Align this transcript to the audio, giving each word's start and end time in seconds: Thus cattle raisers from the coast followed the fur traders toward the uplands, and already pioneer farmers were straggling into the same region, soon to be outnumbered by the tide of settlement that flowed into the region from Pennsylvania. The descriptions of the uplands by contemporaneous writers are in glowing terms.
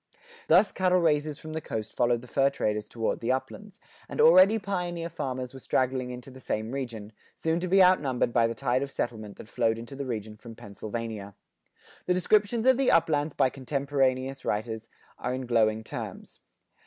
Thus 0.47 0.71
cattle 0.71 0.99
raisers 0.99 1.37
from 1.37 1.53
the 1.53 1.61
coast 1.61 1.95
followed 1.95 2.21
the 2.21 2.27
fur 2.27 2.49
traders 2.49 2.87
toward 2.87 3.19
the 3.19 3.31
uplands, 3.31 3.79
and 4.09 4.19
already 4.19 4.57
pioneer 4.57 5.09
farmers 5.09 5.53
were 5.53 5.59
straggling 5.59 6.09
into 6.09 6.31
the 6.31 6.39
same 6.39 6.71
region, 6.71 7.11
soon 7.35 7.59
to 7.59 7.67
be 7.67 7.83
outnumbered 7.83 8.33
by 8.33 8.47
the 8.47 8.55
tide 8.55 8.81
of 8.81 8.89
settlement 8.89 9.37
that 9.37 9.47
flowed 9.47 9.77
into 9.77 9.95
the 9.95 10.07
region 10.07 10.37
from 10.37 10.55
Pennsylvania. 10.55 11.35
The 12.07 12.15
descriptions 12.15 12.65
of 12.65 12.77
the 12.77 12.89
uplands 12.89 13.35
by 13.35 13.49
contemporaneous 13.51 14.43
writers 14.43 14.89
are 15.19 15.35
in 15.35 15.45
glowing 15.45 15.83
terms. 15.83 16.39